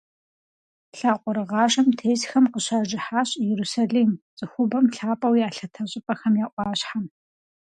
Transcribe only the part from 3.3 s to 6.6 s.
Иерусалим- цӏыхубэм лъапӏэу ялъытэ щӏыпӏэхэм я